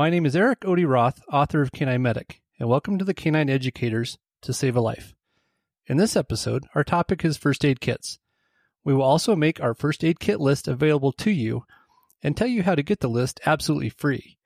My 0.00 0.08
name 0.08 0.24
is 0.24 0.34
Eric 0.34 0.60
Odie 0.60 0.88
Roth, 0.88 1.20
author 1.30 1.60
of 1.60 1.72
Canine 1.72 2.00
Medic, 2.00 2.40
and 2.58 2.70
welcome 2.70 2.96
to 2.96 3.04
the 3.04 3.12
K9 3.12 3.50
Educators 3.50 4.16
to 4.40 4.54
Save 4.54 4.74
a 4.74 4.80
Life. 4.80 5.14
In 5.88 5.98
this 5.98 6.16
episode, 6.16 6.64
our 6.74 6.82
topic 6.82 7.22
is 7.22 7.36
first 7.36 7.66
aid 7.66 7.82
kits. 7.82 8.18
We 8.82 8.94
will 8.94 9.02
also 9.02 9.36
make 9.36 9.60
our 9.60 9.74
first 9.74 10.02
aid 10.02 10.18
kit 10.18 10.40
list 10.40 10.66
available 10.66 11.12
to 11.12 11.30
you 11.30 11.66
and 12.22 12.34
tell 12.34 12.46
you 12.46 12.62
how 12.62 12.74
to 12.74 12.82
get 12.82 13.00
the 13.00 13.10
list 13.10 13.40
absolutely 13.44 13.90
free. 13.90 14.38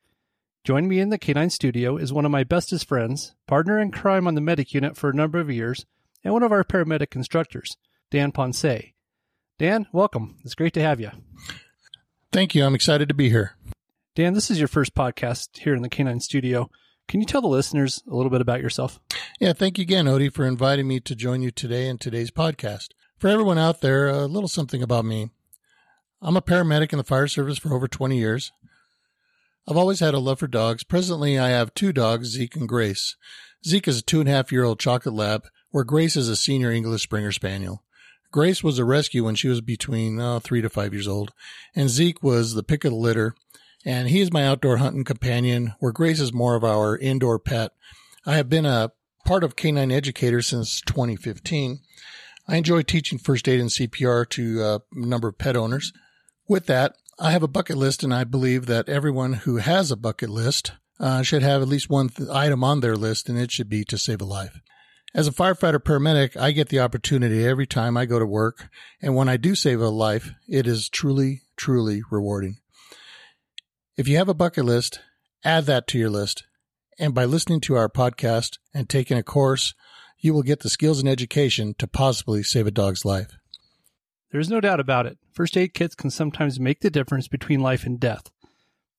Join 0.65 0.89
me 0.89 0.99
in 0.99 1.11
the 1.11 1.19
Canine 1.19 1.51
studio 1.51 1.97
is 1.99 2.13
one 2.13 2.25
of 2.25 2.33
my 2.33 2.43
bestest 2.43 2.89
friends, 2.89 3.37
partner 3.47 3.79
in 3.79 3.93
crime 3.93 4.27
on 4.27 4.35
the 4.35 4.41
medic 4.41 4.75
unit 4.75 4.97
for 4.97 5.11
a 5.11 5.15
number 5.15 5.39
of 5.39 5.53
years, 5.53 5.87
and 6.25 6.33
one 6.33 6.43
of 6.43 6.51
our 6.51 6.65
paramedic 6.65 7.15
instructors, 7.15 7.77
Dan 8.11 8.33
Ponce. 8.33 8.91
Dan, 9.61 9.87
welcome. 9.93 10.35
It's 10.45 10.57
great 10.57 10.75
to 10.75 10.83
have 10.83 10.99
you. 10.99 11.13
Thank 12.33 12.57
you. 12.57 12.65
I'm 12.65 12.75
excited 12.75 13.07
to 13.07 13.15
be 13.15 13.31
here. 13.31 13.53
Dan, 14.17 14.35
this 14.35 14.49
is 14.49 14.61
your 14.61 14.69
first 14.69 14.95
podcast 14.95 15.59
here 15.59 15.75
in 15.75 15.83
the 15.83 15.89
Canine 15.89 16.21
Studio. 16.21 16.71
Can 17.09 17.19
you 17.19 17.27
tell 17.27 17.41
the 17.41 17.49
listeners 17.49 18.01
a 18.09 18.15
little 18.15 18.31
bit 18.31 18.41
about 18.41 18.61
yourself? 18.61 19.01
Yeah, 19.41 19.53
thank 19.53 19.77
you 19.77 19.83
again, 19.83 20.07
Odie, 20.07 20.33
for 20.33 20.47
inviting 20.47 20.87
me 20.87 21.01
to 21.01 21.17
join 21.17 21.43
you 21.43 21.51
today 21.51 21.89
in 21.89 21.99
today's 21.99 22.31
podcast. 22.31 22.91
For 23.19 23.27
everyone 23.27 23.59
out 23.59 23.81
there, 23.81 24.07
a 24.07 24.27
little 24.27 24.47
something 24.47 24.85
about 24.85 25.05
me. 25.05 25.31
I'm 26.23 26.37
a 26.37 26.43
paramedic 26.43 26.93
in 26.93 26.99
the 26.99 27.03
fire 27.03 27.27
service 27.27 27.59
for 27.59 27.75
over 27.75 27.89
20 27.89 28.17
years. 28.17 28.53
I've 29.69 29.77
always 29.77 29.99
had 29.99 30.15
a 30.15 30.21
love 30.21 30.39
for 30.39 30.47
dogs. 30.47 30.85
Presently, 30.85 31.37
I 31.37 31.49
have 31.49 31.75
two 31.75 31.93
dogs, 31.93 32.29
Zeke 32.29 32.55
and 32.55 32.69
Grace. 32.69 33.17
Zeke 33.67 33.89
is 33.89 33.99
a 33.99 34.03
two 34.03 34.21
and 34.21 34.29
a 34.29 34.33
half 34.33 34.53
year 34.53 34.63
old 34.63 34.79
chocolate 34.79 35.17
lab, 35.17 35.49
where 35.73 35.83
Grace 35.83 36.15
is 36.15 36.29
a 36.29 36.37
senior 36.37 36.71
English 36.71 37.03
Springer 37.03 37.33
Spaniel. 37.33 37.83
Grace 38.31 38.63
was 38.63 38.79
a 38.79 38.85
rescue 38.85 39.25
when 39.25 39.35
she 39.35 39.49
was 39.49 39.61
between 39.61 40.21
oh, 40.21 40.39
three 40.39 40.63
to 40.63 40.71
five 40.71 40.93
years 40.93 41.09
old, 41.09 41.33
and 41.75 41.89
Zeke 41.89 42.23
was 42.23 42.55
the 42.55 42.63
pick 42.63 42.85
of 42.85 42.93
the 42.93 42.97
litter, 42.97 43.35
and 43.85 44.09
he 44.09 44.21
is 44.21 44.33
my 44.33 44.47
outdoor 44.47 44.79
hunting 44.79 45.05
companion, 45.05 45.75
where 45.79 45.93
Grace 45.93 46.21
is 46.21 46.33
more 46.33 46.55
of 46.55 46.65
our 46.65 46.97
indoor 46.97 47.39
pet. 47.39 47.73
I 48.27 48.37
have 48.37 48.49
been 48.49 48.67
a 48.67 48.93
part 49.25 49.45
of 49.45 49.57
K9 49.57 49.93
Educator 49.93 50.43
since 50.43 50.81
2015. 50.83 51.81
I 52.47 52.57
enjoy 52.57 52.83
teaching 52.83 53.19
first 53.19 53.49
aid 53.49 53.61
and 53.61 53.71
CPR 53.71 54.29
to 54.31 54.63
uh, 54.63 54.79
a 54.95 55.07
number 55.07 55.29
of 55.29 55.39
pet 55.39 55.57
owners. 55.57 55.93
With 56.47 56.67
that, 56.67 56.95
I 57.19 57.31
have 57.31 57.43
a 57.43 57.49
bucket 57.49 57.77
list, 57.77 58.03
and 58.03 58.13
I 58.13 58.25
believe 58.25 58.67
that 58.67 58.89
everyone 58.89 59.35
who 59.35 59.57
has 59.57 59.91
a 59.91 59.97
bucket 59.97 60.31
list 60.31 60.73
uh, 61.01 61.23
should 61.23 61.43
have 61.43 61.63
at 61.63 61.69
least 61.69 61.89
one 61.89 62.09
th- 62.09 62.29
item 62.29 62.63
on 62.65 62.81
their 62.81 62.97
list, 62.97 63.29
and 63.29 63.39
it 63.39 63.51
should 63.51 63.69
be 63.69 63.85
to 63.85 63.99
save 63.99 64.21
a 64.21 64.27
life. 64.27 64.61
As 65.15 65.29
a 65.29 65.33
firefighter 65.33 65.79
paramedic, 65.79 66.37
I 66.37 66.51
get 66.51 66.71
the 66.71 66.81
opportunity 66.81 67.47
every 67.47 67.67
time 67.67 67.97
I 67.97 68.05
go 68.05 68.19
to 68.19 68.27
work, 68.27 68.69
and 69.01 69.15
when 69.15 69.29
I 69.29 69.37
do 69.37 69.55
save 69.55 69.81
a 69.81 69.89
life, 69.89 70.33
it 70.49 70.67
is 70.67 70.89
truly, 70.89 71.43
truly 71.57 72.03
rewarding. 72.11 72.57
If 73.97 74.09
you 74.09 74.17
have 74.17 74.29
a 74.29 74.35
bucket 74.35 74.65
list, 74.65 74.99
add 75.45 75.67
that 75.67 75.87
to 75.89 75.99
your 75.99 76.11
list. 76.11 76.43
And 76.99 77.15
by 77.15 77.27
listening 77.27 77.61
to 77.61 77.77
our 77.77 77.89
podcast 77.89 78.59
and 78.75 78.89
taking 78.89 79.17
a 79.17 79.23
course, 79.23 79.73
you 80.19 80.35
will 80.35 80.43
get 80.43 80.61
the 80.61 80.69
skills 80.69 80.99
and 80.99 81.09
education 81.09 81.75
to 81.79 81.87
possibly 81.87 82.43
save 82.43 82.67
a 82.67 82.73
dog's 82.73 83.05
life. 83.05 83.39
There's 84.33 84.51
no 84.51 84.61
doubt 84.61 84.81
about 84.81 85.07
it. 85.07 85.19
First 85.31 85.57
aid 85.57 85.75
kits 85.75 85.95
can 85.95 86.11
sometimes 86.11 86.59
make 86.59 86.81
the 86.81 86.91
difference 86.91 87.29
between 87.29 87.61
life 87.61 87.87
and 87.87 88.01
death. 88.01 88.33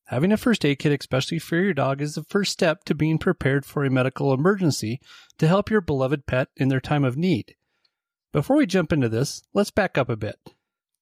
Having 0.05 0.31
a 0.31 0.37
first 0.37 0.63
aid 0.63 0.79
kit, 0.79 0.97
especially 0.97 1.39
for 1.39 1.57
your 1.57 1.73
dog, 1.73 2.01
is 2.01 2.15
the 2.15 2.23
first 2.23 2.53
step 2.53 2.85
to 2.85 2.95
being 2.95 3.17
prepared 3.17 3.65
for 3.65 3.83
a 3.83 3.89
medical 3.89 4.33
emergency 4.33 5.01
to 5.39 5.47
help 5.49 5.69
your 5.69 5.81
beloved 5.81 6.25
pet 6.25 6.47
in 6.55 6.69
their 6.69 6.79
time 6.79 7.03
of 7.03 7.17
need. 7.17 7.55
Before 8.31 8.55
we 8.55 8.65
jump 8.65 8.93
into 8.93 9.09
this, 9.09 9.43
let's 9.53 9.71
back 9.71 9.97
up 9.97 10.07
a 10.07 10.15
bit. 10.15 10.39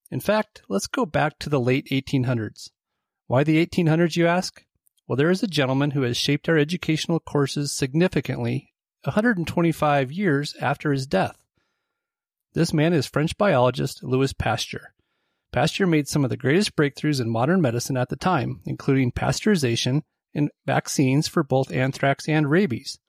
In 0.09 0.19
fact, 0.19 0.63
let's 0.67 0.87
go 0.87 1.05
back 1.05 1.37
to 1.39 1.49
the 1.49 1.59
late 1.59 1.87
1800s. 1.91 2.69
Why 3.33 3.43
the 3.43 3.65
1800s, 3.65 4.15
you 4.15 4.27
ask? 4.27 4.63
Well, 5.07 5.15
there 5.15 5.31
is 5.31 5.41
a 5.41 5.47
gentleman 5.47 5.89
who 5.89 6.03
has 6.03 6.15
shaped 6.15 6.47
our 6.47 6.55
educational 6.55 7.19
courses 7.19 7.71
significantly 7.71 8.75
125 9.05 10.11
years 10.11 10.53
after 10.61 10.91
his 10.91 11.07
death. 11.07 11.35
This 12.53 12.75
man 12.75 12.93
is 12.93 13.07
French 13.07 13.35
biologist 13.35 14.03
Louis 14.03 14.33
Pasteur. 14.33 14.93
Pasteur 15.51 15.87
made 15.87 16.07
some 16.07 16.23
of 16.23 16.29
the 16.29 16.37
greatest 16.37 16.75
breakthroughs 16.75 17.19
in 17.19 17.27
modern 17.27 17.59
medicine 17.59 17.97
at 17.97 18.09
the 18.09 18.15
time, 18.15 18.61
including 18.67 19.11
pasteurization 19.11 20.03
and 20.35 20.51
vaccines 20.67 21.27
for 21.27 21.41
both 21.41 21.71
anthrax 21.71 22.29
and 22.29 22.51
rabies. 22.51 22.99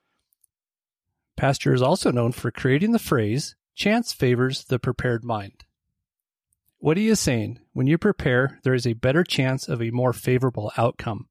Pasteur 1.37 1.75
is 1.75 1.83
also 1.83 2.11
known 2.11 2.33
for 2.33 2.51
creating 2.51 2.93
the 2.93 2.99
phrase, 2.99 3.57
chance 3.75 4.15
favors 4.15 4.65
the 4.65 4.79
prepared 4.79 5.23
mind. 5.23 5.65
What 6.85 6.99
are 6.99 7.01
you 7.01 7.15
saying? 7.15 7.61
When 7.73 7.87
you 7.87 7.97
prepare, 7.97 8.61
there 8.63 8.75
is 8.75 8.87
a 8.87 8.93
better 8.93 9.25
chance 9.25 9.71
of 9.71 9.81
a 9.81 9.91
more 9.91 10.13
favorable 10.13 10.71
outcome. 10.77 11.31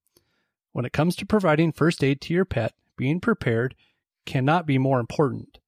When 0.71 0.83
it 0.83 0.93
comes 0.93 1.15
to 1.17 1.27
providing 1.27 1.71
first 1.71 2.03
aid 2.03 2.21
to 2.21 2.33
your 2.33 2.43
pet, 2.43 2.73
being 2.97 3.19
prepared 3.19 3.75
cannot 4.25 4.65
be 4.65 4.79
more 4.79 4.99
important. 4.99 5.59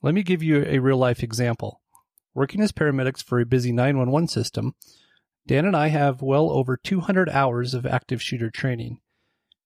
Let 0.00 0.14
me 0.14 0.22
give 0.22 0.44
you 0.44 0.64
a 0.64 0.78
real 0.78 0.96
life 0.96 1.24
example. 1.24 1.80
Working 2.34 2.60
as 2.60 2.70
paramedics 2.70 3.20
for 3.20 3.40
a 3.40 3.44
busy 3.44 3.72
911 3.72 4.28
system, 4.28 4.76
Dan 5.44 5.64
and 5.64 5.76
I 5.76 5.88
have 5.88 6.22
well 6.22 6.48
over 6.50 6.76
200 6.76 7.28
hours 7.30 7.74
of 7.74 7.84
active 7.84 8.22
shooter 8.22 8.48
training, 8.48 9.00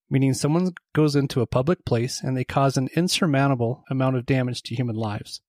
meaning 0.09 0.33
someone 0.33 0.73
goes 0.95 1.15
into 1.15 1.43
a 1.43 1.47
public 1.47 1.85
place 1.85 2.23
and 2.23 2.35
they 2.35 2.45
cause 2.45 2.79
an 2.79 2.89
insurmountable 2.97 3.85
amount 3.91 4.17
of 4.17 4.25
damage 4.25 4.63
to 4.63 4.75
human 4.75 4.97
lives. 4.97 5.43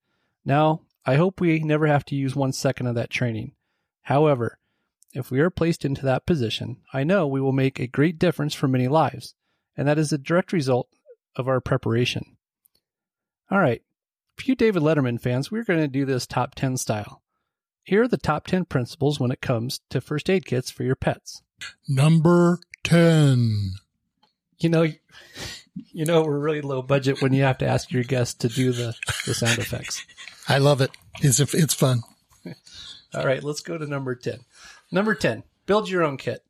Now, 0.43 0.81
I 1.05 1.15
hope 1.15 1.39
we 1.39 1.59
never 1.59 1.87
have 1.87 2.03
to 2.07 2.15
use 2.15 2.35
one 2.35 2.51
second 2.51 2.87
of 2.87 2.95
that 2.95 3.09
training. 3.09 3.53
However, 4.09 4.57
if 5.13 5.29
we 5.29 5.39
are 5.39 5.51
placed 5.51 5.85
into 5.85 6.01
that 6.01 6.25
position, 6.25 6.77
I 6.91 7.03
know 7.03 7.27
we 7.27 7.39
will 7.39 7.51
make 7.51 7.79
a 7.79 7.85
great 7.85 8.17
difference 8.17 8.55
for 8.55 8.67
many 8.67 8.87
lives, 8.87 9.35
and 9.77 9.87
that 9.87 9.99
is 9.99 10.11
a 10.11 10.17
direct 10.17 10.51
result 10.51 10.89
of 11.35 11.47
our 11.47 11.61
preparation. 11.61 12.35
All 13.51 13.59
right, 13.59 13.83
for 14.35 14.45
you 14.45 14.55
David 14.55 14.81
Letterman 14.81 15.21
fans, 15.21 15.51
we're 15.51 15.63
going 15.63 15.81
to 15.81 15.87
do 15.87 16.05
this 16.05 16.25
top 16.25 16.55
10 16.55 16.77
style. 16.77 17.21
Here 17.83 18.01
are 18.01 18.07
the 18.07 18.17
top 18.17 18.47
10 18.47 18.65
principles 18.65 19.19
when 19.19 19.29
it 19.29 19.41
comes 19.41 19.81
to 19.91 20.01
first 20.01 20.27
aid 20.27 20.43
kits 20.43 20.71
for 20.71 20.83
your 20.83 20.95
pets. 20.95 21.43
Number 21.87 22.61
10. 22.85 23.73
You 24.57 24.69
know, 24.69 24.87
you 25.75 26.05
know 26.05 26.23
we're 26.23 26.39
really 26.39 26.61
low 26.61 26.81
budget 26.81 27.21
when 27.21 27.33
you 27.33 27.43
have 27.43 27.59
to 27.59 27.67
ask 27.67 27.91
your 27.91 28.03
guests 28.03 28.33
to 28.39 28.47
do 28.47 28.71
the, 28.71 28.95
the 29.27 29.35
sound 29.35 29.59
effects. 29.59 30.03
I 30.47 30.57
love 30.57 30.81
it. 30.81 30.89
It's, 31.21 31.39
it's 31.53 31.75
fun. 31.75 32.01
All 33.13 33.25
right, 33.25 33.43
let's 33.43 33.61
go 33.61 33.77
to 33.77 33.87
number 33.87 34.15
10. 34.15 34.39
Number 34.91 35.15
10, 35.15 35.43
build 35.65 35.89
your 35.89 36.03
own 36.03 36.17
kit. 36.17 36.43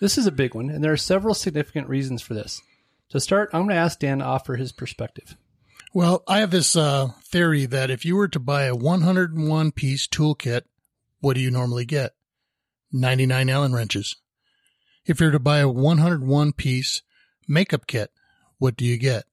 This 0.00 0.18
is 0.18 0.26
a 0.26 0.32
big 0.32 0.54
one, 0.54 0.70
and 0.70 0.82
there 0.82 0.92
are 0.92 0.96
several 0.96 1.34
significant 1.34 1.88
reasons 1.88 2.20
for 2.20 2.34
this. 2.34 2.60
To 3.10 3.20
start, 3.20 3.50
I'm 3.52 3.62
going 3.62 3.70
to 3.70 3.76
ask 3.76 3.98
Dan 3.98 4.18
to 4.18 4.24
offer 4.24 4.56
his 4.56 4.72
perspective. 4.72 5.36
Well, 5.92 6.24
I 6.26 6.40
have 6.40 6.50
this 6.50 6.74
uh, 6.74 7.10
theory 7.22 7.66
that 7.66 7.90
if 7.90 8.04
you 8.04 8.16
were 8.16 8.28
to 8.28 8.40
buy 8.40 8.64
a 8.64 8.74
101 8.74 9.70
piece 9.72 10.08
toolkit, 10.08 10.62
what 11.20 11.34
do 11.34 11.40
you 11.40 11.52
normally 11.52 11.84
get? 11.84 12.12
99 12.92 13.48
Allen 13.48 13.72
wrenches. 13.72 14.16
If 15.06 15.20
you're 15.20 15.30
to 15.30 15.38
buy 15.38 15.58
a 15.58 15.68
101 15.68 16.52
piece 16.54 17.02
makeup 17.46 17.86
kit, 17.86 18.10
what 18.58 18.76
do 18.76 18.84
you 18.84 18.96
get? 18.96 19.24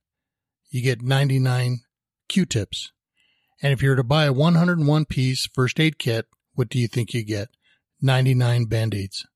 You 0.69 0.81
get 0.81 1.01
99 1.01 1.81
Q-tips. 2.27 2.91
And 3.61 3.73
if 3.73 3.81
you're 3.81 3.95
to 3.95 4.03
buy 4.03 4.25
a 4.25 4.33
101 4.33 5.05
piece 5.05 5.47
first 5.53 5.79
aid 5.79 5.97
kit, 5.97 6.27
what 6.55 6.69
do 6.69 6.79
you 6.79 6.87
think 6.87 7.13
you 7.13 7.23
get? 7.23 7.49
99 8.01 8.65
band-aids. 8.65 9.27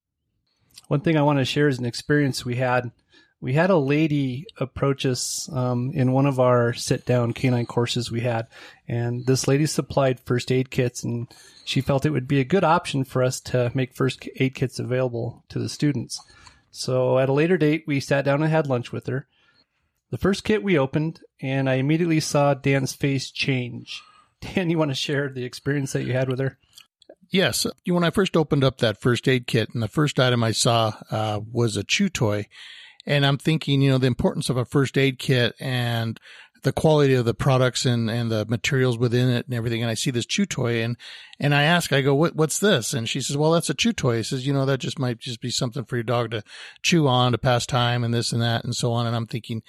One 0.88 1.02
thing 1.02 1.18
I 1.18 1.24
want 1.24 1.40
to 1.40 1.46
share 1.46 1.68
is 1.68 1.80
an 1.80 1.86
experience 1.86 2.46
we 2.46 2.56
had 2.56 2.92
we 3.42 3.54
had 3.54 3.70
a 3.70 3.78
lady 3.78 4.48
approach 4.58 5.06
us 5.06 5.50
um, 5.54 5.92
in 5.94 6.12
one 6.12 6.26
of 6.26 6.40
our 6.40 6.74
sit 6.74 7.06
down 7.06 7.34
canine 7.34 7.68
courses 7.68 8.10
we 8.10 8.22
had, 8.22 8.48
and 8.88 9.26
this 9.28 9.48
lady 9.48 9.66
supplied 9.66 10.20
first 10.20 10.52
aid 10.52 10.72
kits, 10.72 11.04
and 11.04 11.28
she 11.64 11.82
felt 11.82 12.06
it 12.06 12.12
would 12.12 12.28
be 12.28 12.40
a 12.40 12.46
good 12.46 12.64
option 12.64 13.04
for 13.04 13.22
us 13.22 13.40
to 13.42 13.72
make 13.76 13.94
first 13.94 14.28
aid 14.38 14.56
kits 14.56 14.80
available 14.80 15.44
to 15.50 15.60
the 15.60 15.70
students. 15.70 16.20
So 16.72 17.20
at 17.20 17.30
a 17.30 17.34
later 17.34 17.56
date, 17.58 17.84
we 17.86 18.00
sat 18.00 18.26
down 18.26 18.42
and 18.42 18.52
had 18.52 18.68
lunch 18.68 18.92
with 18.92 19.06
her. 19.06 19.28
The 20.10 20.18
first 20.18 20.44
kit 20.44 20.64
we 20.64 20.78
opened, 20.78 21.20
and 21.40 21.70
I 21.70 21.76
immediately 21.76 22.22
saw 22.22 22.54
Dan's 22.54 22.94
face 22.94 23.30
change. 23.30 24.02
Dan, 24.42 24.70
you 24.70 24.78
want 24.78 24.92
to 24.92 24.96
share 24.96 25.30
the 25.30 25.46
experience 25.46 25.94
that 25.94 26.06
you 26.06 26.14
had 26.14 26.30
with 26.30 26.40
her? 26.40 26.58
Yes. 27.32 27.66
When 27.88 28.04
I 28.04 28.10
first 28.10 28.38
opened 28.38 28.64
up 28.64 28.78
that 28.80 29.02
first 29.02 29.28
aid 29.28 29.48
kit, 29.48 29.70
and 29.74 29.82
the 29.82 29.88
first 29.88 30.20
item 30.20 30.44
I 30.44 30.52
saw 30.52 30.94
uh, 31.10 31.40
was 31.52 31.78
a 31.78 31.84
chew 31.84 32.10
toy 32.10 32.48
and 33.06 33.26
I'm 33.26 33.38
thinking, 33.38 33.82
you 33.82 33.92
know, 33.92 33.98
the 33.98 34.08
importance 34.08 34.50
of 34.50 34.58
a 34.58 34.66
first 34.66 34.98
aid 34.98 35.20
kit 35.20 35.56
and 35.60 36.20
the 36.64 36.74
quality 36.74 37.14
of 37.14 37.26
the 37.26 37.36
products 37.36 37.86
and, 37.86 38.10
and 38.10 38.32
the 38.32 38.46
materials 38.48 38.98
within 38.98 39.30
it 39.30 39.46
and 39.46 39.54
everything. 39.54 39.84
And 39.84 39.92
I 39.92 39.94
see 39.94 40.10
this 40.10 40.26
chew 40.26 40.48
toy 40.48 40.84
and, 40.84 40.98
and 41.40 41.54
I 41.54 41.64
ask, 41.64 41.94
I 41.94 42.02
go, 42.02 42.16
what, 42.16 42.36
what's 42.36 42.58
this? 42.58 42.94
And 42.94 43.08
she 43.08 43.22
says, 43.22 43.38
well, 43.38 43.52
that's 43.52 43.70
a 43.70 43.76
chew 43.76 43.94
toy. 43.94 44.18
He 44.18 44.24
says, 44.24 44.48
you 44.48 44.54
know, 44.54 44.66
that 44.66 44.80
just 44.80 44.98
might 44.98 45.20
just 45.20 45.42
be 45.42 45.52
something 45.52 45.86
for 45.86 45.96
your 45.96 46.04
dog 46.04 46.32
to 46.32 46.44
chew 46.82 47.08
on 47.08 47.34
to 47.34 47.38
pass 47.38 47.68
time 47.68 48.04
and 48.04 48.14
this 48.14 48.32
and 48.32 48.42
that 48.42 48.64
and 48.64 48.76
so 48.76 48.92
on. 48.94 49.06
And 49.06 49.16
I'm 49.16 49.28
thinking, 49.28 49.62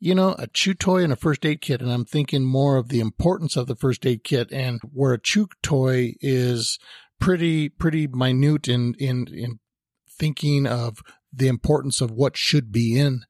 you 0.00 0.14
know, 0.14 0.34
a 0.38 0.46
chew 0.46 0.74
toy 0.74 1.04
and 1.04 1.12
a 1.12 1.16
first 1.16 1.44
aid 1.44 1.60
kit. 1.60 1.82
And 1.82 1.92
I'm 1.92 2.06
thinking 2.06 2.42
more 2.42 2.76
of 2.76 2.88
the 2.88 3.00
importance 3.00 3.56
of 3.56 3.66
the 3.66 3.76
first 3.76 4.04
aid 4.06 4.24
kit 4.24 4.50
and 4.50 4.80
where 4.92 5.12
a 5.12 5.20
chew 5.20 5.48
toy 5.62 6.14
is 6.20 6.78
pretty, 7.20 7.68
pretty 7.68 8.06
minute 8.06 8.66
in, 8.66 8.94
in, 8.98 9.26
in 9.30 9.60
thinking 10.08 10.66
of 10.66 10.98
the 11.32 11.48
importance 11.48 12.00
of 12.00 12.10
what 12.10 12.36
should 12.36 12.72
be 12.72 12.98
in 12.98 13.20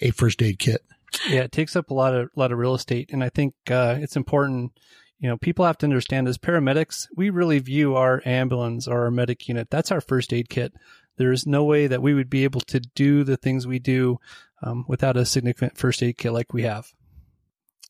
a 0.00 0.10
first 0.10 0.42
aid 0.42 0.58
kit. 0.58 0.82
Yeah, 1.28 1.42
it 1.42 1.52
takes 1.52 1.76
up 1.76 1.90
a 1.90 1.94
lot 1.94 2.14
of 2.14 2.28
lot 2.34 2.50
of 2.50 2.58
real 2.58 2.74
estate, 2.74 3.10
and 3.12 3.22
I 3.22 3.28
think 3.28 3.54
uh, 3.70 3.96
it's 4.00 4.16
important. 4.16 4.72
You 5.20 5.28
know, 5.28 5.36
people 5.36 5.64
have 5.64 5.78
to 5.78 5.86
understand 5.86 6.26
as 6.26 6.38
paramedics, 6.38 7.06
we 7.16 7.30
really 7.30 7.60
view 7.60 7.94
our 7.94 8.20
ambulance 8.26 8.88
or 8.88 9.04
our 9.04 9.10
medic 9.12 9.48
unit. 9.48 9.70
That's 9.70 9.92
our 9.92 10.00
first 10.00 10.32
aid 10.32 10.48
kit. 10.48 10.74
There 11.16 11.30
is 11.30 11.46
no 11.46 11.64
way 11.64 11.86
that 11.86 12.02
we 12.02 12.14
would 12.14 12.28
be 12.28 12.42
able 12.44 12.60
to 12.62 12.80
do 12.80 13.22
the 13.22 13.36
things 13.36 13.66
we 13.66 13.78
do 13.78 14.18
um, 14.64 14.84
without 14.88 15.16
a 15.16 15.26
significant 15.26 15.76
first 15.76 16.02
aid 16.02 16.18
kit 16.18 16.32
like 16.32 16.52
we 16.52 16.62
have. 16.62 16.92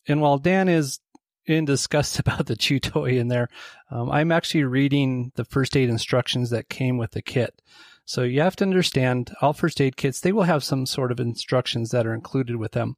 And 0.06 0.20
while 0.20 0.38
Dan 0.38 0.68
is 0.68 1.00
in 1.46 1.64
disgust 1.64 2.18
about 2.18 2.46
the 2.46 2.56
chew 2.56 2.80
toy 2.80 3.18
in 3.18 3.28
there, 3.28 3.48
um, 3.90 4.10
I'm 4.10 4.32
actually 4.32 4.64
reading 4.64 5.32
the 5.36 5.44
first 5.44 5.76
aid 5.76 5.88
instructions 5.88 6.50
that 6.50 6.68
came 6.68 6.98
with 6.98 7.12
the 7.12 7.22
kit. 7.22 7.62
So 8.04 8.22
you 8.22 8.40
have 8.42 8.56
to 8.56 8.64
understand 8.64 9.32
all 9.40 9.54
first 9.54 9.80
aid 9.80 9.96
kits, 9.96 10.20
they 10.20 10.32
will 10.32 10.42
have 10.42 10.62
some 10.62 10.84
sort 10.84 11.10
of 11.10 11.20
instructions 11.20 11.90
that 11.90 12.06
are 12.06 12.12
included 12.12 12.56
with 12.56 12.72
them. 12.72 12.96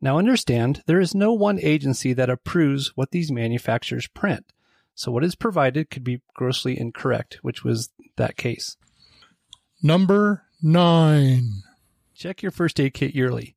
Now 0.00 0.18
understand, 0.18 0.82
there 0.86 1.00
is 1.00 1.14
no 1.14 1.32
one 1.32 1.58
agency 1.60 2.12
that 2.12 2.30
approves 2.30 2.96
what 2.96 3.10
these 3.10 3.32
manufacturers 3.32 4.06
print. 4.06 4.52
So 4.94 5.10
what 5.10 5.24
is 5.24 5.34
provided 5.34 5.90
could 5.90 6.04
be 6.04 6.22
grossly 6.34 6.78
incorrect, 6.78 7.38
which 7.42 7.64
was 7.64 7.90
that 8.16 8.36
case. 8.36 8.76
Number 9.82 10.44
nine. 10.62 11.62
Check 12.24 12.40
your 12.40 12.52
first 12.52 12.80
aid 12.80 12.94
kit 12.94 13.14
yearly. 13.14 13.54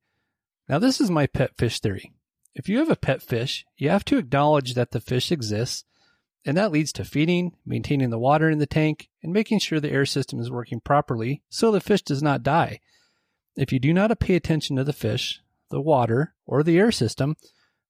Now 0.67 0.77
this 0.77 0.99
is 0.99 1.09
my 1.09 1.25
pet 1.25 1.55
fish 1.57 1.79
theory. 1.79 2.11
If 2.53 2.67
you 2.67 2.79
have 2.79 2.89
a 2.89 2.97
pet 2.97 3.21
fish, 3.21 3.65
you 3.77 3.89
have 3.89 4.03
to 4.03 4.17
acknowledge 4.17 4.73
that 4.73 4.91
the 4.91 4.99
fish 4.99 5.31
exists, 5.31 5.85
and 6.43 6.57
that 6.57 6.73
leads 6.73 6.91
to 6.91 7.05
feeding, 7.05 7.55
maintaining 7.65 8.09
the 8.09 8.19
water 8.19 8.49
in 8.49 8.59
the 8.59 8.65
tank, 8.65 9.07
and 9.23 9.31
making 9.31 9.59
sure 9.59 9.79
the 9.79 9.93
air 9.93 10.05
system 10.05 10.41
is 10.41 10.51
working 10.51 10.81
properly 10.81 11.41
so 11.47 11.71
the 11.71 11.79
fish 11.79 12.01
does 12.01 12.21
not 12.21 12.43
die. 12.43 12.81
If 13.55 13.71
you 13.71 13.79
do 13.79 13.93
not 13.93 14.19
pay 14.19 14.35
attention 14.35 14.75
to 14.75 14.83
the 14.83 14.91
fish, 14.91 15.41
the 15.69 15.79
water, 15.79 16.33
or 16.45 16.61
the 16.61 16.77
air 16.77 16.91
system, 16.91 17.37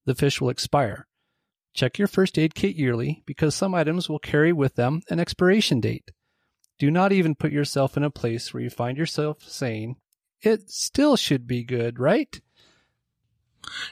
the 0.06 0.13
fish 0.13 0.39
will 0.39 0.51
expire. 0.51 1.07
Check 1.74 1.97
your 1.97 2.07
first 2.07 2.38
aid 2.38 2.53
kit 2.53 2.75
yearly 2.75 3.24
because 3.25 3.56
some 3.56 3.74
items 3.74 4.09
will 4.09 4.19
carry 4.19 4.53
with 4.53 4.75
them 4.75 5.01
an 5.09 5.19
expiration 5.19 5.81
date. 5.81 6.12
Do 6.77 6.91
not 6.91 7.12
even 7.12 7.33
put 7.33 7.51
yourself 7.51 7.97
in 7.97 8.03
a 8.03 8.12
place 8.12 8.53
where 8.53 8.62
you 8.62 8.69
find 8.69 8.95
yourself 8.95 9.41
saying, 9.41 9.95
it 10.42 10.69
still 10.69 11.16
should 11.16 11.48
be 11.48 11.63
good, 11.63 12.00
right? 12.00 12.39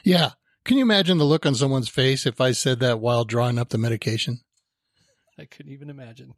Yeah. 0.04 0.30
Can 0.64 0.76
you 0.76 0.82
imagine 0.82 1.18
the 1.18 1.24
look 1.24 1.46
on 1.46 1.54
someone's 1.54 1.88
face 1.88 2.26
if 2.26 2.40
I 2.40 2.52
said 2.52 2.80
that 2.80 2.98
while 2.98 3.24
drawing 3.24 3.58
up 3.58 3.68
the 3.68 3.78
medication? 3.78 4.40
I 5.38 5.44
couldn't 5.44 5.72
even 5.72 5.90
imagine. 5.90 6.34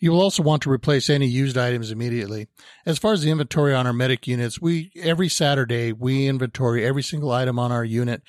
You 0.00 0.12
will 0.12 0.20
also 0.20 0.42
want 0.42 0.62
to 0.62 0.70
replace 0.70 1.10
any 1.10 1.26
used 1.26 1.58
items 1.58 1.90
immediately. 1.90 2.48
As 2.86 2.98
far 2.98 3.12
as 3.12 3.22
the 3.22 3.30
inventory 3.30 3.74
on 3.74 3.86
our 3.86 3.92
medic 3.92 4.26
units, 4.26 4.60
we 4.60 4.92
every 4.94 5.28
Saturday 5.28 5.92
we 5.92 6.26
inventory 6.26 6.84
every 6.84 7.02
single 7.02 7.32
item 7.32 7.58
on 7.58 7.72
our 7.72 7.84
unit, 7.84 8.22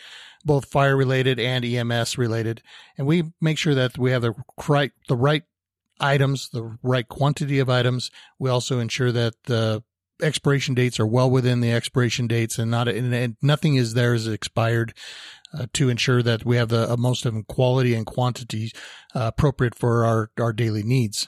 both 0.43 0.69
fire 0.69 0.97
related 0.97 1.39
and 1.39 1.63
EMS 1.63 2.17
related, 2.17 2.63
and 2.97 3.05
we 3.05 3.31
make 3.39 3.57
sure 3.57 3.75
that 3.75 3.97
we 3.97 4.11
have 4.11 4.21
the 4.21 4.33
right 4.67 4.91
the 5.07 5.17
right 5.17 5.43
items, 5.99 6.49
the 6.49 6.77
right 6.81 7.07
quantity 7.07 7.59
of 7.59 7.69
items. 7.69 8.09
We 8.39 8.49
also 8.49 8.79
ensure 8.79 9.11
that 9.11 9.35
the 9.43 9.83
expiration 10.21 10.75
dates 10.75 10.99
are 10.99 11.07
well 11.07 11.29
within 11.29 11.61
the 11.61 11.71
expiration 11.71 12.27
dates 12.27 12.59
and 12.59 12.69
not 12.69 12.87
and 12.87 13.37
nothing 13.41 13.75
is 13.75 13.93
there 13.93 14.13
is 14.13 14.27
expired 14.27 14.93
uh, 15.53 15.65
to 15.73 15.89
ensure 15.89 16.21
that 16.21 16.45
we 16.45 16.57
have 16.57 16.69
the 16.69 16.91
uh, 16.91 16.97
most 16.97 17.25
of 17.25 17.33
them 17.33 17.43
quality 17.43 17.93
and 17.93 18.05
quantity 18.05 18.71
uh, 19.15 19.31
appropriate 19.33 19.75
for 19.75 20.05
our 20.05 20.29
our 20.39 20.53
daily 20.53 20.83
needs. 20.83 21.27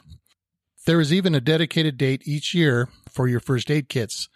There 0.85 0.99
is 0.99 1.13
even 1.13 1.35
a 1.35 1.41
dedicated 1.41 1.97
date 1.97 2.23
each 2.25 2.53
year 2.53 2.89
for 3.09 3.27
your 3.27 3.39
first 3.39 3.69
aid 3.69 3.89
kits. 3.89 4.29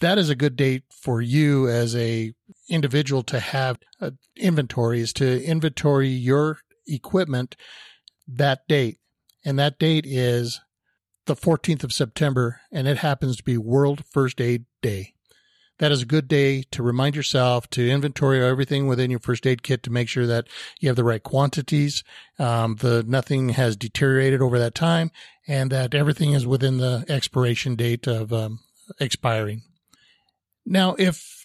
That 0.00 0.18
is 0.18 0.30
a 0.30 0.36
good 0.36 0.54
date 0.54 0.84
for 0.90 1.20
you 1.20 1.68
as 1.68 1.96
a 1.96 2.32
individual 2.68 3.22
to 3.24 3.40
have 3.40 3.78
uh, 4.00 4.12
inventory 4.36 5.00
is 5.00 5.12
to 5.14 5.42
inventory 5.44 6.08
your 6.08 6.58
equipment 6.86 7.56
that 8.26 8.60
date. 8.68 8.98
And 9.44 9.58
that 9.58 9.78
date 9.78 10.04
is 10.06 10.60
the 11.28 11.36
14th 11.36 11.84
of 11.84 11.92
September, 11.92 12.62
and 12.72 12.88
it 12.88 12.98
happens 12.98 13.36
to 13.36 13.44
be 13.44 13.56
World 13.56 14.02
First 14.06 14.40
Aid 14.40 14.64
Day. 14.82 15.14
That 15.78 15.92
is 15.92 16.02
a 16.02 16.06
good 16.06 16.26
day 16.26 16.62
to 16.72 16.82
remind 16.82 17.14
yourself 17.14 17.70
to 17.70 17.88
inventory 17.88 18.44
everything 18.44 18.88
within 18.88 19.10
your 19.10 19.20
first 19.20 19.46
aid 19.46 19.62
kit 19.62 19.84
to 19.84 19.92
make 19.92 20.08
sure 20.08 20.26
that 20.26 20.48
you 20.80 20.88
have 20.88 20.96
the 20.96 21.04
right 21.04 21.22
quantities, 21.22 22.02
um, 22.38 22.76
the 22.76 23.04
nothing 23.06 23.50
has 23.50 23.76
deteriorated 23.76 24.42
over 24.42 24.58
that 24.58 24.74
time, 24.74 25.12
and 25.46 25.70
that 25.70 25.94
everything 25.94 26.32
is 26.32 26.46
within 26.46 26.78
the 26.78 27.04
expiration 27.08 27.76
date 27.76 28.08
of 28.08 28.32
um, 28.32 28.58
expiring. 28.98 29.62
Now, 30.66 30.96
if 30.98 31.37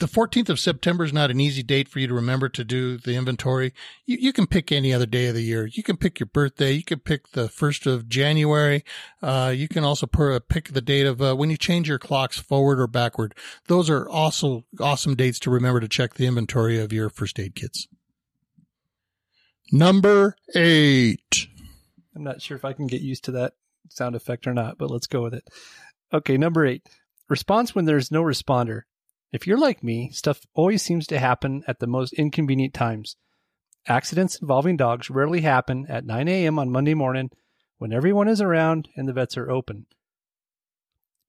the 0.00 0.06
14th 0.06 0.48
of 0.48 0.58
September 0.58 1.04
is 1.04 1.12
not 1.12 1.30
an 1.30 1.40
easy 1.40 1.62
date 1.62 1.88
for 1.88 2.00
you 2.00 2.06
to 2.06 2.14
remember 2.14 2.48
to 2.48 2.64
do 2.64 2.96
the 2.96 3.16
inventory. 3.16 3.72
You, 4.06 4.16
you, 4.18 4.32
can 4.32 4.46
pick 4.46 4.72
any 4.72 4.92
other 4.92 5.06
day 5.06 5.26
of 5.26 5.34
the 5.34 5.42
year. 5.42 5.66
You 5.66 5.82
can 5.82 5.96
pick 5.96 6.18
your 6.18 6.26
birthday. 6.26 6.72
You 6.72 6.82
can 6.82 7.00
pick 7.00 7.30
the 7.32 7.48
1st 7.48 7.86
of 7.86 8.08
January. 8.08 8.82
Uh, 9.22 9.52
you 9.54 9.68
can 9.68 9.84
also 9.84 10.06
per, 10.06 10.40
pick 10.40 10.72
the 10.72 10.80
date 10.80 11.06
of 11.06 11.20
uh, 11.20 11.34
when 11.34 11.50
you 11.50 11.56
change 11.56 11.88
your 11.88 11.98
clocks 11.98 12.38
forward 12.38 12.80
or 12.80 12.86
backward. 12.86 13.34
Those 13.66 13.90
are 13.90 14.08
also 14.08 14.64
awesome 14.80 15.14
dates 15.14 15.38
to 15.40 15.50
remember 15.50 15.80
to 15.80 15.88
check 15.88 16.14
the 16.14 16.26
inventory 16.26 16.80
of 16.80 16.92
your 16.92 17.10
first 17.10 17.38
aid 17.38 17.54
kits. 17.54 17.86
Number 19.70 20.34
eight. 20.54 21.46
I'm 22.16 22.24
not 22.24 22.42
sure 22.42 22.56
if 22.56 22.64
I 22.64 22.72
can 22.72 22.86
get 22.86 23.02
used 23.02 23.24
to 23.24 23.32
that 23.32 23.52
sound 23.90 24.16
effect 24.16 24.46
or 24.46 24.54
not, 24.54 24.78
but 24.78 24.90
let's 24.90 25.06
go 25.06 25.22
with 25.22 25.34
it. 25.34 25.46
Okay, 26.12 26.38
number 26.38 26.66
eight. 26.66 26.82
Response 27.28 27.74
when 27.74 27.84
there's 27.84 28.10
no 28.10 28.22
responder. 28.22 28.82
If 29.32 29.46
you're 29.46 29.58
like 29.58 29.84
me, 29.84 30.10
stuff 30.10 30.40
always 30.54 30.82
seems 30.82 31.06
to 31.08 31.18
happen 31.18 31.62
at 31.68 31.78
the 31.78 31.86
most 31.86 32.12
inconvenient 32.14 32.74
times. 32.74 33.16
Accidents 33.86 34.40
involving 34.40 34.76
dogs 34.76 35.08
rarely 35.08 35.40
happen 35.40 35.86
at 35.88 36.04
9 36.04 36.28
a.m. 36.28 36.58
on 36.58 36.70
Monday 36.70 36.94
morning 36.94 37.30
when 37.78 37.92
everyone 37.92 38.28
is 38.28 38.40
around 38.40 38.88
and 38.96 39.08
the 39.08 39.12
vets 39.12 39.36
are 39.36 39.50
open. 39.50 39.86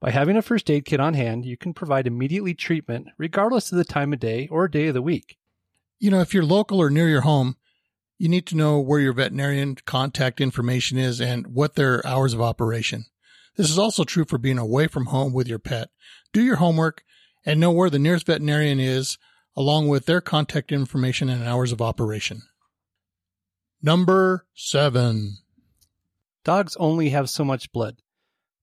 By 0.01 0.09
having 0.09 0.36
a 0.36 0.42
first 0.42 0.69
aid 0.69 0.86
kit 0.86 1.00
on 1.00 1.13
hand, 1.13 1.45
you 1.45 1.57
can 1.57 1.74
provide 1.74 2.07
immediately 2.07 2.56
treatment 2.56 3.07
regardless 3.19 3.71
of 3.71 3.77
the 3.77 3.86
time 3.86 4.13
of 4.13 4.19
day 4.19 4.48
or 4.48 4.68
day 4.68 4.88
of 4.88 4.95
the 4.95 5.01
week. 5.01 5.38
You 6.00 6.10
know, 6.10 6.22
if 6.22 6.34
you're 6.34 6.43
local 6.43 6.81
or 6.81 6.89
near 6.89 7.08
your 7.08 7.22
home, 7.22 7.55
you 8.17 8.27
need 8.27 8.48
to 8.48 8.58
know 8.58 8.79
where 8.79 9.00
your 9.00 9.13
veterinarian 9.13 9.75
contact 9.86 10.41
information 10.41 10.98
is 10.98 11.22
and 11.22 11.48
what 11.48 11.75
their 11.75 12.05
hours 12.05 12.34
of 12.34 12.41
operation. 12.41 13.05
This 13.55 13.70
is 13.70 13.77
also 13.77 14.03
true 14.03 14.25
for 14.25 14.39
being 14.39 14.58
away 14.58 14.88
from 14.88 15.08
home 15.08 15.34
with 15.34 15.48
your 15.48 15.60
pet. 15.60 15.89
Do 16.34 16.41
your 16.41 16.55
homework 16.55 17.03
and 17.45 17.60
know 17.60 17.71
where 17.71 17.89
the 17.89 18.00
nearest 18.00 18.25
veterinarian 18.25 18.79
is, 18.79 19.17
along 19.55 19.88
with 19.88 20.05
their 20.05 20.21
contact 20.21 20.71
information 20.71 21.29
and 21.29 21.43
hours 21.43 21.71
of 21.71 21.81
operation. 21.81 22.41
Number 23.81 24.45
seven. 24.53 25.38
Dogs 26.43 26.75
only 26.77 27.10
have 27.10 27.29
so 27.29 27.43
much 27.43 27.71
blood. 27.71 27.98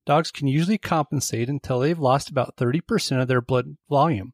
Dogs 0.07 0.31
can 0.31 0.49
usually 0.49 0.79
compensate 0.79 1.49
until 1.49 1.81
they've 1.81 1.99
lost 1.99 2.31
about 2.31 2.57
30% 2.57 3.21
of 3.21 3.29
their 3.29 3.43
blood 3.43 3.77
volume. 3.91 4.33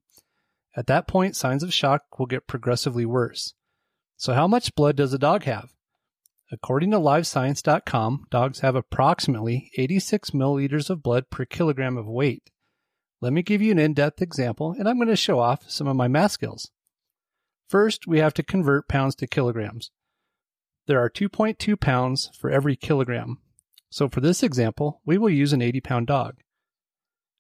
At 0.77 0.87
that 0.87 1.09
point, 1.09 1.37
signs 1.37 1.63
of 1.63 1.75
shock 1.75 2.19
will 2.19 2.27
get 2.27 2.47
progressively 2.47 3.05
worse. 3.05 3.55
So, 4.17 4.35
how 4.35 4.47
much 4.47 4.75
blood 4.75 4.97
does 4.97 5.13
a 5.13 5.19
dog 5.19 5.45
have? 5.45 5.71
According 6.53 6.93
to 6.93 6.99
livescience.com, 6.99 8.27
dogs 8.31 8.61
have 8.61 8.77
approximately 8.77 9.71
86 9.77 10.31
milliliters 10.31 10.91
of 10.91 11.03
blood 11.03 11.31
per 11.31 11.45
kilogram 11.45 11.97
of 11.97 12.07
weight. 12.07 12.51
Let 13.25 13.33
me 13.33 13.41
give 13.41 13.63
you 13.63 13.73
an 13.73 13.79
in-depth 13.79 14.21
example, 14.21 14.77
and 14.79 14.87
I'm 14.87 14.97
going 14.97 15.09
to 15.09 15.17
show 15.17 15.39
off 15.39 15.71
some 15.71 15.87
of 15.87 15.97
my 15.97 16.09
math 16.09 16.33
skills. 16.33 16.71
First, 17.71 18.07
we 18.07 18.19
have 18.19 18.35
to 18.35 18.43
convert 18.43 18.87
pounds 18.87 19.15
to 19.15 19.27
kilograms. 19.27 19.91
There 20.87 21.01
are 21.01 21.09
2.2 21.09 21.81
pounds 21.81 22.31
for 22.39 22.51
every 22.51 22.77
kilogram. 22.77 23.39
So 23.89 24.11
for 24.11 24.21
this 24.21 24.43
example, 24.43 25.01
we 25.07 25.17
will 25.17 25.31
use 25.31 25.55
an 25.55 25.63
80 25.63 25.81
pound 25.81 26.07
dog. 26.07 26.35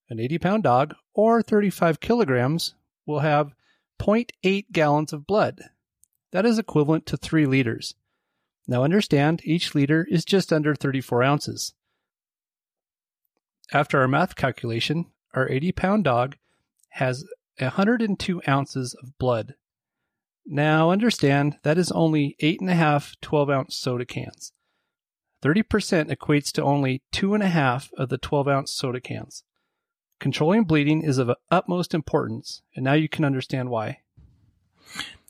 An 0.08 0.18
80 0.18 0.38
pound 0.38 0.62
dog, 0.62 0.94
or 1.12 1.42
35 1.42 2.00
kilograms, 2.00 2.74
will 3.04 3.20
have 3.20 3.52
0.8 4.00 4.64
gallons 4.72 5.12
of 5.12 5.26
blood. 5.26 5.60
That 6.32 6.46
is 6.46 6.58
equivalent 6.58 7.04
to 7.08 7.18
3 7.18 7.44
liters. 7.44 7.94
Now 8.66 8.84
understand, 8.84 9.42
each 9.44 9.74
liter 9.74 10.06
is 10.10 10.24
just 10.24 10.50
under 10.50 10.74
34 10.74 11.22
ounces. 11.22 11.74
After 13.70 14.00
our 14.00 14.08
math 14.08 14.34
calculation, 14.34 15.10
our 15.34 15.50
80 15.50 15.72
pound 15.72 16.04
dog 16.04 16.36
has 16.90 17.24
102 17.58 18.42
ounces 18.48 18.94
of 19.02 19.16
blood. 19.18 19.54
Now 20.46 20.90
understand 20.90 21.58
that 21.62 21.78
is 21.78 21.90
only 21.92 22.36
8.5 22.40 23.16
12 23.20 23.50
ounce 23.50 23.76
soda 23.76 24.04
cans. 24.04 24.52
30% 25.42 25.64
equates 26.10 26.50
to 26.52 26.62
only 26.62 27.02
2.5 27.12 27.92
of 27.98 28.08
the 28.08 28.18
12 28.18 28.48
ounce 28.48 28.72
soda 28.72 29.00
cans. 29.00 29.44
Controlling 30.20 30.64
bleeding 30.64 31.02
is 31.02 31.18
of 31.18 31.30
utmost 31.50 31.92
importance, 31.92 32.62
and 32.74 32.84
now 32.84 32.94
you 32.94 33.08
can 33.08 33.24
understand 33.24 33.68
why. 33.68 33.98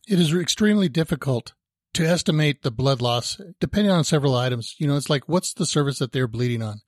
It 0.06 0.20
is 0.20 0.32
extremely 0.34 0.88
difficult 0.88 1.54
to 1.94 2.06
estimate 2.06 2.62
the 2.62 2.70
blood 2.70 3.00
loss 3.00 3.40
depending 3.61 3.90
on 3.90 4.04
several 4.04 4.34
items. 4.34 4.76
You 4.78 4.87
know, 4.87 4.96
it's 4.96 5.11
like 5.11 5.28
what's 5.28 5.54
the 5.54 5.66
surface 5.66 5.99
that 5.99 6.12
they're 6.12 6.28
bleeding 6.28 6.62
on? 6.62 6.82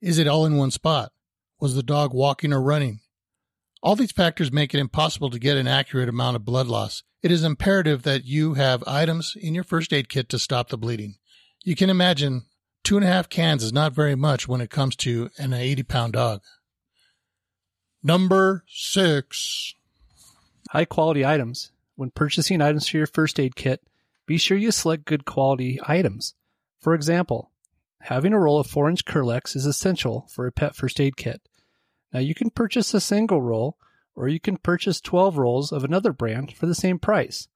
Is 0.00 0.18
it 0.18 0.28
all 0.28 0.46
in 0.46 0.56
one 0.56 0.70
spot? 0.70 1.12
Was 1.60 1.74
the 1.74 1.82
dog 1.82 2.14
walking 2.14 2.52
or 2.52 2.62
running? 2.62 3.00
All 3.82 3.96
these 3.96 4.12
factors 4.12 4.52
make 4.52 4.74
it 4.74 4.80
impossible 4.80 5.30
to 5.30 5.38
get 5.38 5.56
an 5.56 5.66
accurate 5.66 6.08
amount 6.08 6.36
of 6.36 6.44
blood 6.44 6.66
loss. 6.66 7.02
It 7.22 7.30
is 7.30 7.42
imperative 7.42 8.02
that 8.04 8.24
you 8.24 8.54
have 8.54 8.84
items 8.86 9.34
in 9.40 9.54
your 9.54 9.64
first 9.64 9.92
aid 9.92 10.08
kit 10.08 10.28
to 10.30 10.38
stop 10.38 10.68
the 10.68 10.78
bleeding. 10.78 11.16
You 11.64 11.74
can 11.74 11.90
imagine 11.90 12.42
two 12.84 12.96
and 12.96 13.04
a 13.04 13.08
half 13.08 13.28
cans 13.28 13.62
is 13.62 13.72
not 13.72 13.92
very 13.92 14.14
much 14.14 14.46
when 14.46 14.60
it 14.60 14.70
comes 14.70 14.94
to 14.96 15.30
an 15.36 15.52
80 15.52 15.82
pound 15.84 16.12
dog. 16.12 16.42
Number 18.02 18.64
six. 18.68 19.74
High 20.70 20.84
quality 20.84 21.26
items. 21.26 21.72
When 21.96 22.10
purchasing 22.10 22.62
items 22.62 22.86
for 22.86 22.98
your 22.98 23.06
first 23.06 23.40
aid 23.40 23.56
kit, 23.56 23.82
be 24.26 24.38
sure 24.38 24.56
you 24.56 24.70
select 24.70 25.04
good 25.04 25.24
quality 25.24 25.80
items. 25.86 26.34
For 26.80 26.94
example, 26.94 27.50
having 28.00 28.32
a 28.32 28.38
roll 28.38 28.58
of 28.58 28.66
4 28.66 28.90
inch 28.90 29.04
Kerlix 29.04 29.56
is 29.56 29.66
essential 29.66 30.26
for 30.30 30.46
a 30.46 30.52
pet 30.52 30.74
first 30.74 31.00
aid 31.00 31.16
kit. 31.16 31.40
Now 32.12 32.20
you 32.20 32.34
can 32.34 32.50
purchase 32.50 32.94
a 32.94 33.00
single 33.00 33.42
roll 33.42 33.76
or 34.14 34.28
you 34.28 34.40
can 34.40 34.56
purchase 34.56 35.00
12 35.00 35.38
rolls 35.38 35.72
of 35.72 35.84
another 35.84 36.12
brand 36.12 36.52
for 36.52 36.66
the 36.66 36.74
same 36.74 36.98
price. 36.98 37.48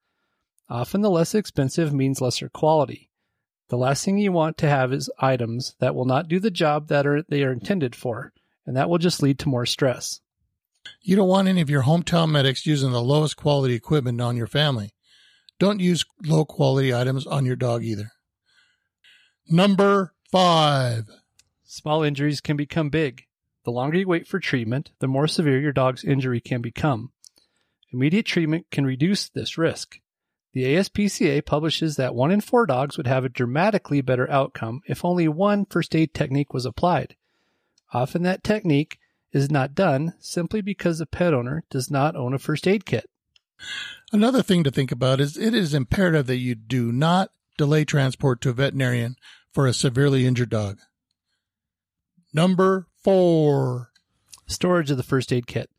Often 0.68 1.02
the 1.02 1.10
less 1.10 1.34
expensive 1.34 1.92
means 1.92 2.20
lesser 2.20 2.48
quality. 2.48 3.10
The 3.68 3.76
last 3.76 4.04
thing 4.04 4.18
you 4.18 4.32
want 4.32 4.58
to 4.58 4.68
have 4.68 4.92
is 4.92 5.10
items 5.18 5.74
that 5.80 5.94
will 5.94 6.04
not 6.04 6.28
do 6.28 6.38
the 6.38 6.50
job 6.50 6.88
that 6.88 7.06
are, 7.06 7.22
they 7.22 7.42
are 7.42 7.52
intended 7.52 7.96
for, 7.96 8.32
and 8.66 8.76
that 8.76 8.88
will 8.88 8.98
just 8.98 9.22
lead 9.22 9.38
to 9.40 9.48
more 9.48 9.66
stress. 9.66 10.20
You 11.00 11.16
don't 11.16 11.28
want 11.28 11.48
any 11.48 11.60
of 11.60 11.70
your 11.70 11.82
hometown 11.82 12.30
medics 12.30 12.66
using 12.66 12.92
the 12.92 13.02
lowest 13.02 13.36
quality 13.36 13.74
equipment 13.74 14.20
on 14.20 14.36
your 14.36 14.46
family. 14.46 14.94
Don't 15.58 15.80
use 15.80 16.04
low 16.24 16.44
quality 16.44 16.94
items 16.94 17.26
on 17.26 17.46
your 17.46 17.56
dog 17.56 17.84
either. 17.84 18.10
Number 19.48 20.11
five. 20.32 21.08
Small 21.62 22.02
injuries 22.02 22.40
can 22.40 22.56
become 22.56 22.88
big. 22.88 23.26
The 23.64 23.70
longer 23.70 23.98
you 23.98 24.08
wait 24.08 24.26
for 24.26 24.40
treatment, 24.40 24.90
the 24.98 25.06
more 25.06 25.28
severe 25.28 25.60
your 25.60 25.72
dog's 25.72 26.02
injury 26.02 26.40
can 26.40 26.60
become. 26.60 27.12
Immediate 27.92 28.26
treatment 28.26 28.66
can 28.70 28.86
reduce 28.86 29.28
this 29.28 29.56
risk. 29.58 30.00
The 30.54 30.64
ASPCA 30.64 31.44
publishes 31.46 31.96
that 31.96 32.14
one 32.14 32.30
in 32.30 32.40
four 32.40 32.66
dogs 32.66 32.96
would 32.96 33.06
have 33.06 33.24
a 33.24 33.28
dramatically 33.28 34.00
better 34.00 34.28
outcome 34.30 34.80
if 34.86 35.04
only 35.04 35.28
one 35.28 35.66
first 35.66 35.94
aid 35.94 36.12
technique 36.12 36.52
was 36.52 36.66
applied. 36.66 37.14
Often 37.92 38.22
that 38.22 38.42
technique 38.42 38.98
is 39.32 39.50
not 39.50 39.74
done 39.74 40.14
simply 40.18 40.60
because 40.60 40.98
the 40.98 41.06
pet 41.06 41.32
owner 41.32 41.64
does 41.70 41.90
not 41.90 42.16
own 42.16 42.34
a 42.34 42.38
first 42.38 42.66
aid 42.66 42.84
kit. 42.84 43.08
Another 44.12 44.42
thing 44.42 44.64
to 44.64 44.70
think 44.70 44.92
about 44.92 45.20
is 45.20 45.36
it 45.36 45.54
is 45.54 45.72
imperative 45.72 46.26
that 46.26 46.36
you 46.36 46.54
do 46.54 46.90
not 46.90 47.30
delay 47.56 47.84
transport 47.84 48.40
to 48.40 48.50
a 48.50 48.54
veterinarian 48.54 49.16
for 49.52 49.66
a 49.66 49.72
severely 49.72 50.26
injured 50.26 50.50
dog. 50.50 50.78
Number 52.32 52.86
four. 53.02 53.90
Storage 54.46 54.90
of 54.90 54.96
the 54.96 55.02
first 55.02 55.32
aid 55.32 55.46
kit. 55.46 55.70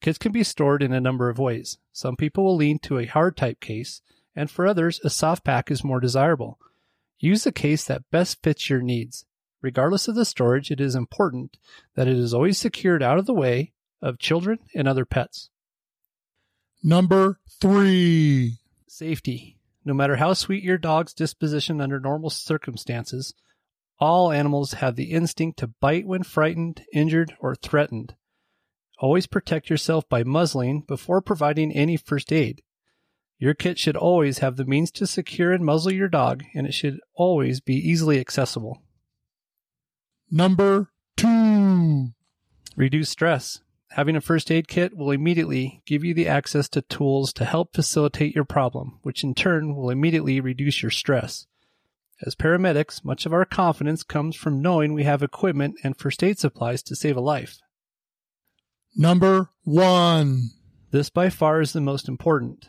Kits 0.00 0.18
can 0.18 0.32
be 0.32 0.44
stored 0.44 0.82
in 0.82 0.92
a 0.92 1.00
number 1.00 1.30
of 1.30 1.38
ways. 1.38 1.78
Some 1.92 2.16
people 2.16 2.44
will 2.44 2.56
lean 2.56 2.78
to 2.80 2.98
a 2.98 3.06
hard 3.06 3.36
type 3.36 3.60
case, 3.60 4.02
and 4.36 4.50
for 4.50 4.66
others, 4.66 5.00
a 5.02 5.10
soft 5.10 5.44
pack 5.44 5.70
is 5.70 5.82
more 5.82 6.00
desirable. 6.00 6.58
Use 7.18 7.44
the 7.44 7.52
case 7.52 7.84
that 7.84 8.10
best 8.10 8.42
fits 8.42 8.68
your 8.68 8.82
needs. 8.82 9.24
Regardless 9.62 10.08
of 10.08 10.14
the 10.14 10.26
storage, 10.26 10.70
it 10.70 10.80
is 10.80 10.94
important 10.94 11.56
that 11.94 12.06
it 12.06 12.18
is 12.18 12.34
always 12.34 12.58
secured 12.58 13.02
out 13.02 13.18
of 13.18 13.24
the 13.24 13.32
way 13.32 13.72
of 14.02 14.18
children 14.18 14.58
and 14.74 14.86
other 14.86 15.06
pets. 15.06 15.48
Number 16.82 17.38
three. 17.62 18.58
Safety. 18.86 19.56
No 19.84 19.92
matter 19.94 20.16
how 20.16 20.32
sweet 20.32 20.64
your 20.64 20.78
dog's 20.78 21.12
disposition 21.12 21.80
under 21.80 22.00
normal 22.00 22.30
circumstances, 22.30 23.34
all 23.98 24.32
animals 24.32 24.74
have 24.74 24.96
the 24.96 25.12
instinct 25.12 25.58
to 25.58 25.68
bite 25.68 26.06
when 26.06 26.22
frightened, 26.22 26.82
injured, 26.92 27.34
or 27.38 27.54
threatened. 27.54 28.14
Always 28.98 29.26
protect 29.26 29.68
yourself 29.68 30.08
by 30.08 30.24
muzzling 30.24 30.82
before 30.82 31.20
providing 31.20 31.72
any 31.72 31.96
first 31.96 32.32
aid. 32.32 32.62
Your 33.38 33.54
kit 33.54 33.78
should 33.78 33.96
always 33.96 34.38
have 34.38 34.56
the 34.56 34.64
means 34.64 34.90
to 34.92 35.06
secure 35.06 35.52
and 35.52 35.64
muzzle 35.64 35.92
your 35.92 36.08
dog, 36.08 36.44
and 36.54 36.66
it 36.66 36.72
should 36.72 37.00
always 37.14 37.60
be 37.60 37.74
easily 37.74 38.18
accessible. 38.20 38.82
Number 40.30 40.90
two. 41.16 42.08
Reduce 42.76 43.10
stress. 43.10 43.60
Having 43.94 44.16
a 44.16 44.20
first 44.20 44.50
aid 44.50 44.66
kit 44.66 44.96
will 44.96 45.12
immediately 45.12 45.80
give 45.86 46.02
you 46.02 46.14
the 46.14 46.26
access 46.26 46.68
to 46.70 46.82
tools 46.82 47.32
to 47.34 47.44
help 47.44 47.72
facilitate 47.72 48.34
your 48.34 48.44
problem, 48.44 48.98
which 49.02 49.22
in 49.22 49.36
turn 49.36 49.76
will 49.76 49.88
immediately 49.88 50.40
reduce 50.40 50.82
your 50.82 50.90
stress. 50.90 51.46
As 52.26 52.34
paramedics, 52.34 53.04
much 53.04 53.24
of 53.24 53.32
our 53.32 53.44
confidence 53.44 54.02
comes 54.02 54.34
from 54.34 54.60
knowing 54.60 54.94
we 54.94 55.04
have 55.04 55.22
equipment 55.22 55.76
and 55.84 55.96
first 55.96 56.24
aid 56.24 56.40
supplies 56.40 56.82
to 56.82 56.96
save 56.96 57.16
a 57.16 57.20
life. 57.20 57.60
Number 58.96 59.50
one. 59.62 60.50
This 60.90 61.08
by 61.08 61.30
far 61.30 61.60
is 61.60 61.72
the 61.72 61.80
most 61.80 62.08
important. 62.08 62.68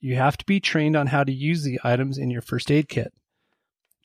You 0.00 0.16
have 0.16 0.36
to 0.36 0.44
be 0.46 0.58
trained 0.58 0.96
on 0.96 1.06
how 1.06 1.22
to 1.22 1.32
use 1.32 1.62
the 1.62 1.78
items 1.84 2.18
in 2.18 2.28
your 2.28 2.42
first 2.42 2.72
aid 2.72 2.88
kit. 2.88 3.12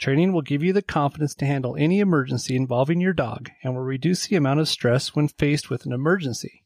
Training 0.01 0.33
will 0.33 0.41
give 0.41 0.63
you 0.63 0.73
the 0.73 0.81
confidence 0.81 1.35
to 1.35 1.45
handle 1.45 1.75
any 1.77 1.99
emergency 1.99 2.55
involving 2.55 2.99
your 2.99 3.13
dog 3.13 3.51
and 3.63 3.75
will 3.75 3.83
reduce 3.83 4.25
the 4.25 4.35
amount 4.35 4.59
of 4.59 4.67
stress 4.67 5.15
when 5.15 5.27
faced 5.27 5.69
with 5.69 5.85
an 5.85 5.93
emergency. 5.93 6.63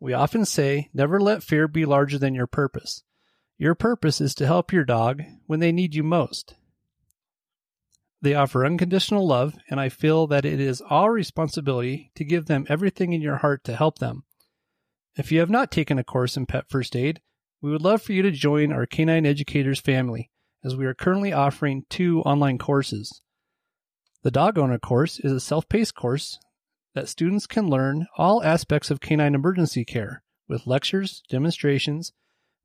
We 0.00 0.12
often 0.14 0.44
say, 0.44 0.90
never 0.92 1.20
let 1.20 1.44
fear 1.44 1.68
be 1.68 1.84
larger 1.84 2.18
than 2.18 2.34
your 2.34 2.48
purpose. 2.48 3.04
Your 3.56 3.76
purpose 3.76 4.20
is 4.20 4.34
to 4.34 4.46
help 4.46 4.72
your 4.72 4.84
dog 4.84 5.22
when 5.46 5.60
they 5.60 5.70
need 5.70 5.94
you 5.94 6.02
most. 6.02 6.56
They 8.20 8.34
offer 8.34 8.66
unconditional 8.66 9.24
love, 9.24 9.54
and 9.70 9.78
I 9.78 9.88
feel 9.88 10.26
that 10.26 10.44
it 10.44 10.58
is 10.58 10.82
our 10.90 11.12
responsibility 11.12 12.10
to 12.16 12.24
give 12.24 12.46
them 12.46 12.66
everything 12.68 13.12
in 13.12 13.22
your 13.22 13.36
heart 13.36 13.62
to 13.64 13.76
help 13.76 13.98
them. 13.98 14.24
If 15.16 15.30
you 15.30 15.38
have 15.38 15.50
not 15.50 15.70
taken 15.70 16.00
a 16.00 16.04
course 16.04 16.36
in 16.36 16.46
pet 16.46 16.64
first 16.68 16.96
aid, 16.96 17.20
we 17.60 17.70
would 17.70 17.82
love 17.82 18.02
for 18.02 18.12
you 18.12 18.22
to 18.22 18.32
join 18.32 18.72
our 18.72 18.86
K9 18.86 19.24
Educators 19.24 19.78
family, 19.78 20.30
as 20.64 20.76
we 20.76 20.86
are 20.86 20.94
currently 20.94 21.32
offering 21.32 21.84
two 21.88 22.20
online 22.22 22.58
courses. 22.58 23.22
The 24.22 24.30
Dog 24.30 24.58
Owner 24.58 24.78
course 24.78 25.20
is 25.20 25.32
a 25.32 25.40
self 25.40 25.68
paced 25.68 25.94
course 25.94 26.38
that 26.94 27.08
students 27.08 27.46
can 27.46 27.68
learn 27.68 28.06
all 28.16 28.42
aspects 28.42 28.90
of 28.90 29.00
canine 29.00 29.34
emergency 29.34 29.84
care 29.84 30.22
with 30.48 30.66
lectures, 30.66 31.22
demonstrations, 31.28 32.12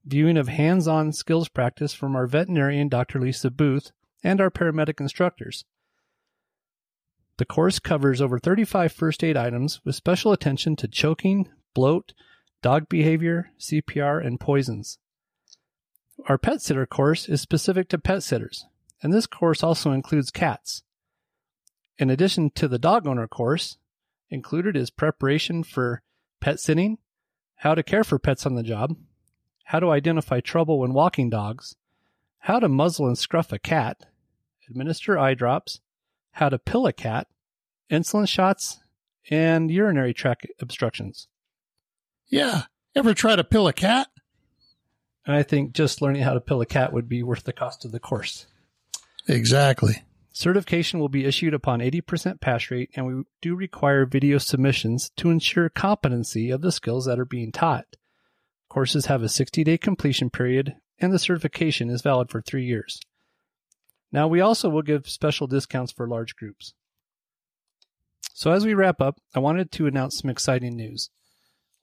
viewing 0.05 0.37
of 0.37 0.47
hands 0.47 0.87
on 0.87 1.13
skills 1.13 1.49
practice 1.49 1.93
from 1.93 2.15
our 2.15 2.27
veterinarian, 2.27 2.89
Dr. 2.89 3.19
Lisa 3.19 3.51
Booth, 3.51 3.91
and 4.23 4.41
our 4.41 4.49
paramedic 4.49 4.99
instructors. 4.99 5.65
The 7.37 7.45
course 7.45 7.79
covers 7.79 8.21
over 8.21 8.39
35 8.39 8.91
first 8.91 9.23
aid 9.23 9.37
items 9.37 9.81
with 9.83 9.95
special 9.95 10.31
attention 10.31 10.75
to 10.77 10.87
choking, 10.87 11.49
bloat, 11.73 12.13
dog 12.61 12.87
behavior, 12.89 13.51
CPR, 13.59 14.25
and 14.25 14.39
poisons. 14.39 14.99
Our 16.27 16.37
pet 16.37 16.61
sitter 16.61 16.85
course 16.85 17.27
is 17.27 17.41
specific 17.41 17.89
to 17.89 17.97
pet 17.97 18.23
sitters, 18.23 18.65
and 19.01 19.11
this 19.11 19.27
course 19.27 19.63
also 19.63 19.91
includes 19.91 20.31
cats. 20.31 20.83
In 21.97 22.09
addition 22.09 22.49
to 22.51 22.67
the 22.67 22.79
dog 22.79 23.07
owner 23.07 23.27
course, 23.27 23.77
included 24.29 24.75
is 24.75 24.89
preparation 24.89 25.63
for 25.63 26.01
pet 26.39 26.59
sitting, 26.59 26.97
how 27.57 27.75
to 27.75 27.83
care 27.83 28.03
for 28.03 28.19
pets 28.19 28.45
on 28.45 28.55
the 28.55 28.63
job, 28.63 28.95
how 29.65 29.79
to 29.79 29.91
identify 29.91 30.39
trouble 30.39 30.79
when 30.79 30.93
walking 30.93 31.29
dogs, 31.29 31.75
how 32.39 32.59
to 32.59 32.67
muzzle 32.67 33.07
and 33.07 33.17
scruff 33.17 33.51
a 33.51 33.59
cat, 33.59 34.05
administer 34.69 35.17
eye 35.17 35.33
drops, 35.33 35.81
how 36.31 36.49
to 36.49 36.59
pill 36.59 36.85
a 36.85 36.93
cat, 36.93 37.27
insulin 37.89 38.27
shots, 38.27 38.79
and 39.29 39.71
urinary 39.71 40.13
tract 40.13 40.47
obstructions. 40.59 41.27
Yeah. 42.27 42.63
Ever 42.95 43.13
try 43.13 43.35
to 43.35 43.43
pill 43.43 43.67
a 43.67 43.73
cat? 43.73 44.07
And 45.25 45.35
I 45.35 45.43
think 45.43 45.73
just 45.73 46.01
learning 46.01 46.23
how 46.23 46.33
to 46.33 46.41
pill 46.41 46.61
a 46.61 46.65
cat 46.65 46.93
would 46.93 47.07
be 47.07 47.23
worth 47.23 47.43
the 47.43 47.53
cost 47.53 47.85
of 47.85 47.91
the 47.91 47.99
course. 47.99 48.45
Exactly. 49.27 50.03
Certification 50.33 50.99
will 50.99 51.09
be 51.09 51.25
issued 51.25 51.53
upon 51.53 51.79
80% 51.79 52.41
pass 52.41 52.71
rate, 52.71 52.89
and 52.95 53.05
we 53.05 53.23
do 53.41 53.55
require 53.55 54.05
video 54.05 54.39
submissions 54.39 55.11
to 55.17 55.29
ensure 55.29 55.69
competency 55.69 56.49
of 56.49 56.61
the 56.61 56.71
skills 56.71 57.05
that 57.05 57.19
are 57.19 57.25
being 57.25 57.51
taught. 57.51 57.85
Courses 58.67 59.05
have 59.05 59.21
a 59.21 59.29
60 59.29 59.63
day 59.63 59.77
completion 59.77 60.31
period, 60.31 60.75
and 60.99 61.13
the 61.13 61.19
certification 61.19 61.89
is 61.89 62.01
valid 62.01 62.31
for 62.31 62.41
three 62.41 62.65
years. 62.65 62.99
Now, 64.11 64.27
we 64.27 64.41
also 64.41 64.69
will 64.69 64.81
give 64.81 65.07
special 65.07 65.45
discounts 65.45 65.91
for 65.91 66.07
large 66.07 66.35
groups. 66.35 66.73
So, 68.33 68.51
as 68.51 68.65
we 68.65 68.73
wrap 68.73 68.99
up, 68.99 69.19
I 69.35 69.39
wanted 69.39 69.71
to 69.73 69.85
announce 69.85 70.17
some 70.17 70.31
exciting 70.31 70.75
news. 70.75 71.11